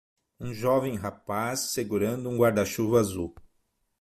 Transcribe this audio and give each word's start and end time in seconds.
Um 0.39 0.51
jovem 0.51 0.95
rapaz 0.97 1.59
segurando 1.59 2.27
um 2.27 2.35
guarda-chuva 2.35 2.99
azul. 2.99 3.35